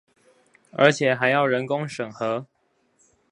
[0.71, 2.47] 而且還要人工審核